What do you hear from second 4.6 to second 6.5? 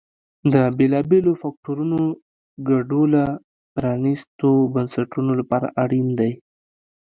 بنسټونو لپاره اړین دي.